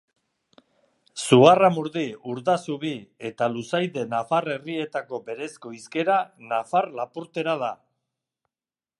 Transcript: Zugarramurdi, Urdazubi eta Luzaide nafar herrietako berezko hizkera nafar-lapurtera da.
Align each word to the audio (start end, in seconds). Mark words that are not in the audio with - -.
Zugarramurdi, 1.23 2.05
Urdazubi 2.35 2.93
eta 3.29 3.49
Luzaide 3.57 4.05
nafar 4.13 4.49
herrietako 4.53 5.19
berezko 5.27 5.73
hizkera 5.81 6.15
nafar-lapurtera 6.53 7.55
da. 7.65 7.69